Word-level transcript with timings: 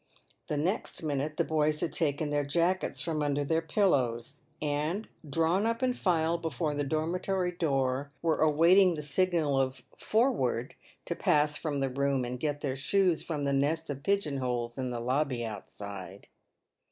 The 0.47 0.57
next 0.57 1.03
minute 1.03 1.37
the 1.37 1.43
boys 1.43 1.79
had 1.81 1.93
taken 1.93 2.31
their 2.31 2.43
jackets 2.43 3.01
from 3.03 3.21
under 3.21 3.45
their 3.45 3.61
pillows, 3.61 4.41
and, 4.59 5.07
drawn 5.29 5.67
up 5.67 5.83
in 5.83 5.93
file 5.93 6.39
before 6.39 6.73
the 6.73 6.83
dormitory 6.83 7.51
door, 7.51 8.11
were 8.23 8.39
await 8.41 8.79
ing 8.79 8.95
the 8.95 9.03
signal 9.03 9.61
of 9.61 9.83
"forward" 9.99 10.73
to 11.05 11.15
pass 11.15 11.55
from 11.55 11.81
the 11.81 11.89
room 11.91 12.25
and 12.25 12.39
get 12.39 12.61
their 12.61 12.75
shoes 12.75 13.21
from 13.21 13.43
the 13.43 13.53
nest 13.53 13.91
of 13.91 14.01
pigeon 14.01 14.37
holes 14.37 14.75
in 14.75 14.89
the 14.89 14.99
lobby 14.99 15.45
outside. 15.45 16.25